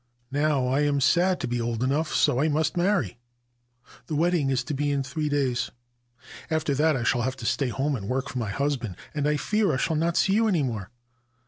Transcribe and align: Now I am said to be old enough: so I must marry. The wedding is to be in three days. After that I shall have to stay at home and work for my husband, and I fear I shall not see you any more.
Now 0.31 0.65
I 0.65 0.79
am 0.81 0.99
said 0.99 1.39
to 1.41 1.47
be 1.47 1.61
old 1.61 1.83
enough: 1.83 2.11
so 2.11 2.39
I 2.41 2.47
must 2.47 2.75
marry. 2.75 3.19
The 4.07 4.15
wedding 4.15 4.49
is 4.49 4.63
to 4.63 4.73
be 4.73 4.89
in 4.89 5.03
three 5.03 5.29
days. 5.29 5.69
After 6.49 6.73
that 6.73 6.95
I 6.97 7.03
shall 7.03 7.21
have 7.21 7.35
to 7.35 7.45
stay 7.45 7.67
at 7.69 7.73
home 7.75 7.95
and 7.95 8.09
work 8.09 8.27
for 8.29 8.39
my 8.39 8.49
husband, 8.49 8.95
and 9.13 9.27
I 9.27 9.37
fear 9.37 9.71
I 9.71 9.77
shall 9.77 9.95
not 9.95 10.17
see 10.17 10.33
you 10.33 10.47
any 10.47 10.63
more. 10.63 10.89